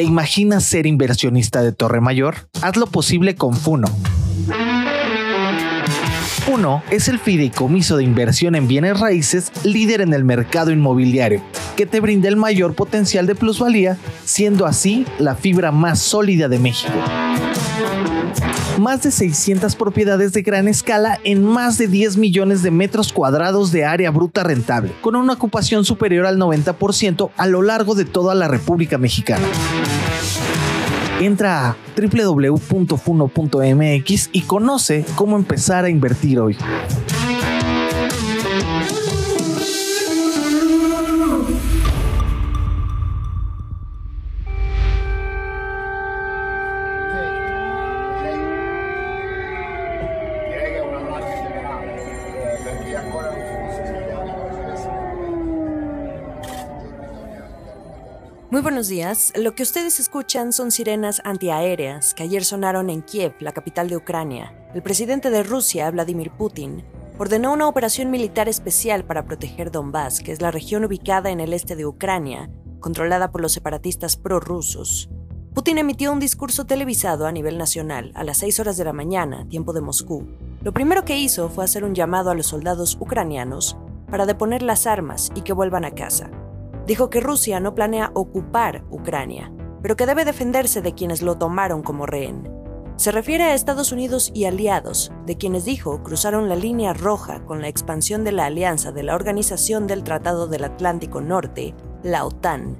[0.00, 2.48] ¿Te imaginas ser inversionista de Torre Mayor?
[2.62, 3.86] Haz lo posible con Funo.
[6.46, 11.42] Funo es el fideicomiso de inversión en bienes raíces líder en el mercado inmobiliario,
[11.76, 16.58] que te brinda el mayor potencial de plusvalía, siendo así la fibra más sólida de
[16.58, 16.94] México
[18.80, 23.70] más de 600 propiedades de gran escala en más de 10 millones de metros cuadrados
[23.72, 28.34] de área bruta rentable, con una ocupación superior al 90% a lo largo de toda
[28.34, 29.46] la República Mexicana.
[31.20, 32.60] Entra a www.funo.mx
[34.32, 36.56] y conoce cómo empezar a invertir hoy.
[58.50, 59.32] Muy buenos días.
[59.36, 63.96] Lo que ustedes escuchan son sirenas antiaéreas que ayer sonaron en Kiev, la capital de
[63.96, 64.52] Ucrania.
[64.74, 66.82] El presidente de Rusia, Vladimir Putin,
[67.16, 71.52] ordenó una operación militar especial para proteger Donbass, que es la región ubicada en el
[71.52, 75.08] este de Ucrania, controlada por los separatistas prorrusos.
[75.54, 79.46] Putin emitió un discurso televisado a nivel nacional a las 6 horas de la mañana,
[79.48, 80.26] tiempo de Moscú.
[80.62, 83.76] Lo primero que hizo fue hacer un llamado a los soldados ucranianos
[84.10, 86.32] para deponer las armas y que vuelvan a casa
[86.90, 91.84] dijo que Rusia no planea ocupar Ucrania, pero que debe defenderse de quienes lo tomaron
[91.84, 92.52] como rehén.
[92.96, 97.60] Se refiere a Estados Unidos y aliados, de quienes dijo cruzaron la línea roja con
[97.60, 102.76] la expansión de la alianza de la Organización del Tratado del Atlántico Norte, la OTAN.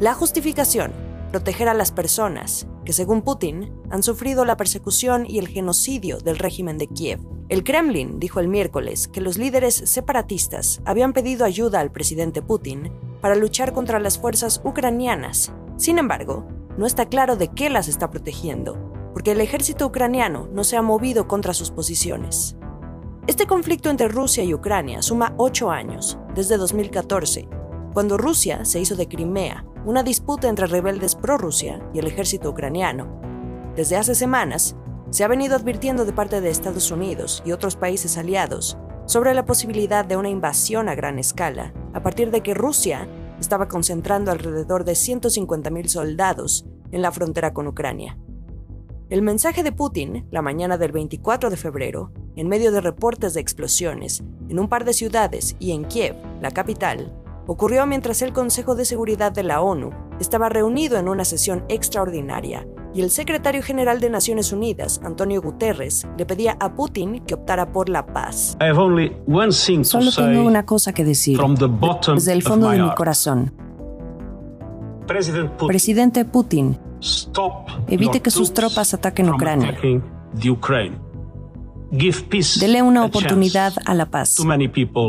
[0.00, 0.92] La justificación,
[1.30, 6.38] proteger a las personas, que según Putin han sufrido la persecución y el genocidio del
[6.38, 7.20] régimen de Kiev.
[7.50, 12.90] El Kremlin dijo el miércoles que los líderes separatistas habían pedido ayuda al presidente Putin
[13.20, 15.52] para luchar contra las fuerzas ucranianas.
[15.76, 18.78] Sin embargo, no está claro de qué las está protegiendo,
[19.12, 22.56] porque el ejército ucraniano no se ha movido contra sus posiciones.
[23.26, 27.48] Este conflicto entre Rusia y Ucrania suma ocho años, desde 2014,
[27.92, 33.20] cuando Rusia se hizo de Crimea, una disputa entre rebeldes pro-Rusia y el ejército ucraniano.
[33.76, 34.76] Desde hace semanas,
[35.10, 39.44] se ha venido advirtiendo de parte de Estados Unidos y otros países aliados sobre la
[39.44, 43.08] posibilidad de una invasión a gran escala, a partir de que Rusia
[43.40, 48.18] estaba concentrando alrededor de 150.000 soldados en la frontera con Ucrania.
[49.08, 53.40] El mensaje de Putin, la mañana del 24 de febrero, en medio de reportes de
[53.40, 57.12] explosiones en un par de ciudades y en Kiev, la capital,
[57.46, 59.90] ocurrió mientras el Consejo de Seguridad de la ONU
[60.20, 66.06] estaba reunido en una sesión extraordinaria y el secretario general de Naciones Unidas, Antonio Guterres,
[66.18, 68.56] le pedía a Putin que optara por la paz.
[69.84, 71.38] Solo tengo una cosa que decir
[72.14, 73.52] desde el fondo de mi corazón.
[75.66, 76.78] Presidente Putin,
[77.88, 79.76] evite que sus tropas ataquen Ucrania.
[82.60, 84.36] Dele una oportunidad a la paz.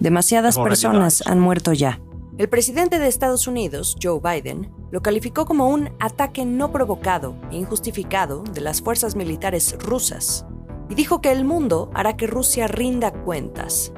[0.00, 2.00] Demasiadas personas han muerto ya.
[2.38, 7.56] El presidente de Estados Unidos, Joe Biden, lo calificó como un ataque no provocado e
[7.56, 10.44] injustificado de las fuerzas militares rusas
[10.90, 13.90] y dijo que el mundo hará que Rusia rinda cuentas.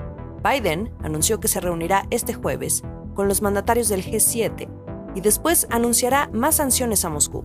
[0.44, 2.84] Biden anunció que se reunirá este jueves
[3.16, 4.68] con los mandatarios del G7
[5.16, 7.44] y después anunciará más sanciones a Moscú.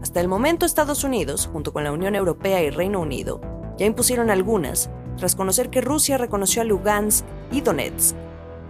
[0.00, 3.42] Hasta el momento Estados Unidos, junto con la Unión Europea y Reino Unido,
[3.76, 8.16] ya impusieron algunas tras conocer que Rusia reconoció a Lugansk y Donetsk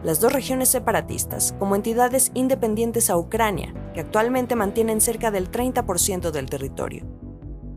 [0.03, 6.31] las dos regiones separatistas como entidades independientes a Ucrania, que actualmente mantienen cerca del 30%
[6.31, 7.07] del territorio.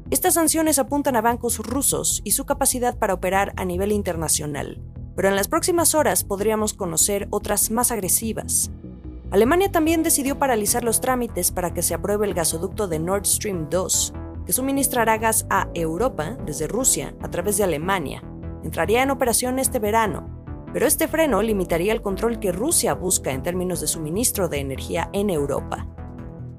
[0.09, 4.81] Estas sanciones apuntan a bancos rusos y su capacidad para operar a nivel internacional,
[5.15, 8.71] pero en las próximas horas podríamos conocer otras más agresivas.
[9.31, 13.67] Alemania también decidió paralizar los trámites para que se apruebe el gasoducto de Nord Stream
[13.69, 14.13] 2,
[14.45, 18.23] que suministrará gas a Europa desde Rusia a través de Alemania.
[18.63, 20.42] Entraría en operación este verano
[20.73, 25.07] pero este freno limitaría el control que Rusia busca en términos de suministro de energía
[25.13, 25.87] en Europa.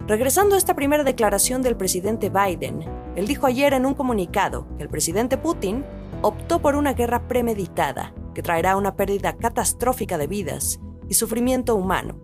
[0.07, 2.85] Regresando a esta primera declaración del presidente Biden,
[3.17, 5.85] él dijo ayer en un comunicado que el presidente Putin
[6.23, 12.21] optó por una guerra premeditada que traerá una pérdida catastrófica de vidas y sufrimiento humano.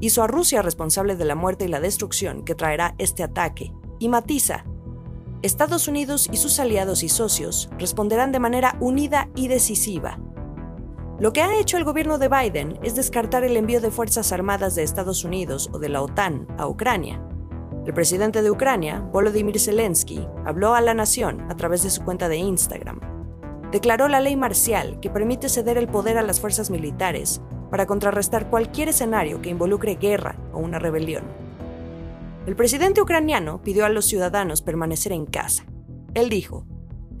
[0.00, 4.08] Hizo a Rusia responsable de la muerte y la destrucción que traerá este ataque y
[4.08, 4.66] matiza.
[5.40, 10.18] Estados Unidos y sus aliados y socios responderán de manera unida y decisiva
[11.20, 14.74] lo que ha hecho el gobierno de Biden es descartar el envío de Fuerzas Armadas
[14.74, 17.22] de Estados Unidos o de la OTAN a Ucrania.
[17.86, 22.28] El presidente de Ucrania, Volodymyr Zelensky, habló a la nación a través de su cuenta
[22.28, 22.98] de Instagram.
[23.70, 27.40] Declaró la ley marcial que permite ceder el poder a las fuerzas militares
[27.70, 31.24] para contrarrestar cualquier escenario que involucre guerra o una rebelión.
[32.46, 35.64] El presidente ucraniano pidió a los ciudadanos permanecer en casa.
[36.14, 36.66] Él dijo,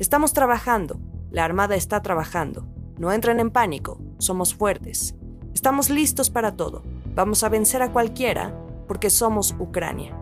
[0.00, 0.98] Estamos trabajando,
[1.30, 5.14] la Armada está trabajando, no entren en pánico, somos fuertes,
[5.52, 6.82] estamos listos para todo,
[7.14, 8.54] vamos a vencer a cualquiera
[8.86, 10.16] porque somos Ucrania.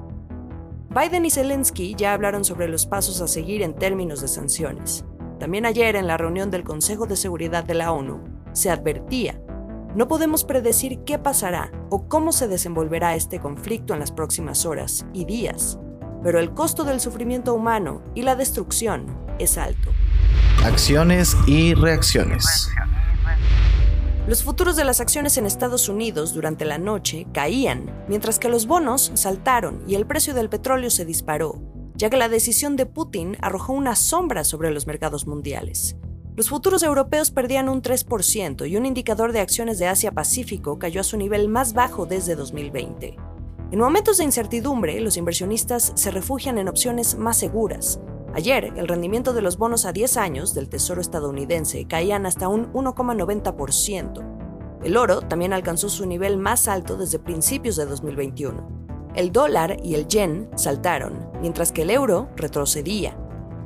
[0.90, 5.04] Biden y Zelensky ya hablaron sobre los pasos a seguir en términos de sanciones.
[5.38, 8.20] También ayer en la reunión del Consejo de Seguridad de la ONU
[8.52, 9.40] se advertía,
[9.94, 15.04] no podemos predecir qué pasará o cómo se desenvolverá este conflicto en las próximas horas
[15.12, 15.78] y días,
[16.22, 19.06] pero el costo del sufrimiento humano y la destrucción
[19.38, 19.90] es alto.
[20.64, 22.68] Acciones y reacciones.
[24.28, 28.68] Los futuros de las acciones en Estados Unidos durante la noche caían, mientras que los
[28.68, 31.60] bonos saltaron y el precio del petróleo se disparó,
[31.96, 35.96] ya que la decisión de Putin arrojó una sombra sobre los mercados mundiales.
[36.36, 41.04] Los futuros europeos perdían un 3% y un indicador de acciones de Asia-Pacífico cayó a
[41.04, 43.16] su nivel más bajo desde 2020.
[43.72, 47.98] En momentos de incertidumbre, los inversionistas se refugian en opciones más seguras,
[48.34, 52.72] Ayer, el rendimiento de los bonos a 10 años del Tesoro estadounidense caían hasta un
[52.72, 54.80] 1,90%.
[54.82, 59.10] El oro también alcanzó su nivel más alto desde principios de 2021.
[59.14, 63.18] El dólar y el yen saltaron, mientras que el euro retrocedía.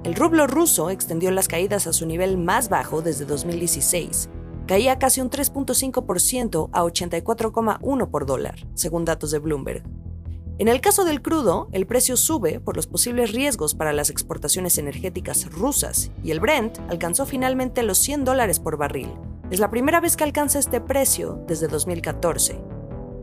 [0.02, 4.30] El rublo ruso extendió las caídas a su nivel más bajo desde 2016.
[4.66, 9.84] Caía casi un 3.5% a 84,1 por dólar, según datos de Bloomberg.
[10.58, 14.78] En el caso del crudo, el precio sube por los posibles riesgos para las exportaciones
[14.78, 19.12] energéticas rusas y el Brent alcanzó finalmente los 100 dólares por barril.
[19.50, 22.58] Es la primera vez que alcanza este precio desde 2014.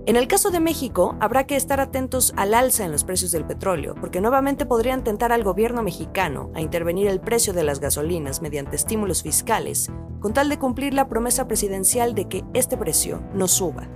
[0.05, 3.45] En el caso de México, habrá que estar atentos al alza en los precios del
[3.45, 8.43] petróleo, porque nuevamente podrían tentar al gobierno mexicano a intervenir el precio de las gasolinas
[8.43, 9.89] mediante estímulos fiscales,
[10.19, 13.87] con tal de cumplir la promesa presidencial de que este precio no suba.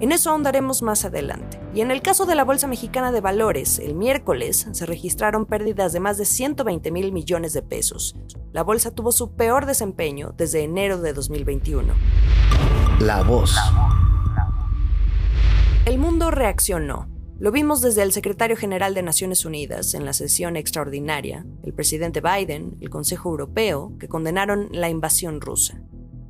[0.00, 1.60] En eso ahondaremos más adelante.
[1.74, 5.92] Y en el caso de la Bolsa Mexicana de Valores, el miércoles se registraron pérdidas
[5.92, 8.14] de más de 120 mil millones de pesos.
[8.52, 11.94] La bolsa tuvo su peor desempeño desde enero de 2021.
[13.00, 13.56] La voz.
[15.84, 17.08] El mundo reaccionó.
[17.40, 22.20] Lo vimos desde el secretario general de Naciones Unidas en la sesión extraordinaria, el presidente
[22.20, 25.80] Biden, el Consejo Europeo, que condenaron la invasión rusa.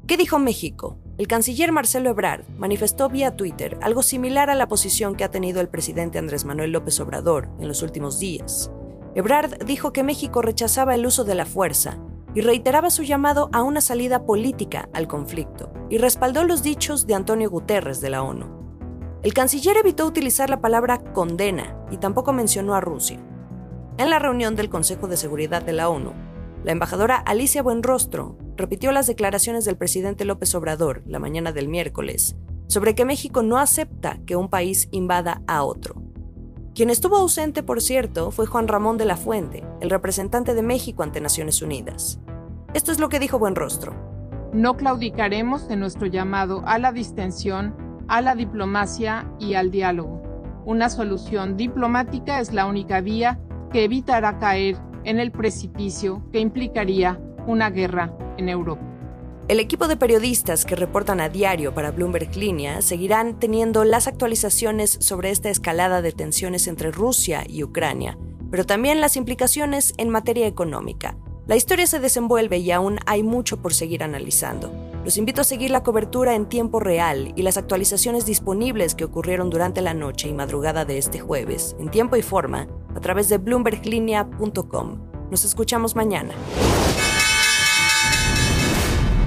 [0.07, 0.99] ¿Qué dijo México?
[1.19, 5.61] El canciller Marcelo Ebrard manifestó vía Twitter algo similar a la posición que ha tenido
[5.61, 8.71] el presidente Andrés Manuel López Obrador en los últimos días.
[9.17, 11.99] Ebrard dijo que México rechazaba el uso de la fuerza
[12.37, 17.15] y reiteraba su llamado a una salida política al conflicto, y respaldó los dichos de
[17.15, 18.47] Antonio Guterres de la ONU.
[19.25, 23.19] El canciller evitó utilizar la palabra condena y tampoco mencionó a Rusia.
[23.97, 26.13] En la reunión del Consejo de Seguridad de la ONU,
[26.63, 32.37] la embajadora Alicia Buenrostro repitió las declaraciones del presidente López Obrador la mañana del miércoles
[32.67, 36.03] sobre que México no acepta que un país invada a otro.
[36.75, 41.03] Quien estuvo ausente, por cierto, fue Juan Ramón de la Fuente, el representante de México
[41.03, 42.21] ante Naciones Unidas.
[42.75, 43.95] Esto es lo que dijo Buenrostro.
[44.53, 47.75] No claudicaremos en nuestro llamado a la distensión,
[48.07, 50.23] a la diplomacia y al diálogo.
[50.67, 53.41] Una solución diplomática es la única vía
[53.73, 57.19] que evitará caer en el precipicio que implicaría
[57.49, 58.83] una guerra en Europa.
[59.49, 64.99] El equipo de periodistas que reportan a diario para Bloomberg Línea seguirán teniendo las actualizaciones
[65.01, 68.19] sobre esta escalada de tensiones entre Rusia y Ucrania,
[68.51, 71.17] pero también las implicaciones en materia económica.
[71.47, 74.71] La historia se desenvuelve y aún hay mucho por seguir analizando.
[75.03, 79.49] Los invito a seguir la cobertura en tiempo real y las actualizaciones disponibles que ocurrieron
[79.49, 83.39] durante la noche y madrugada de este jueves, en tiempo y forma, a través de
[83.39, 85.09] bloomberglinea.com.
[85.31, 86.35] Nos escuchamos mañana.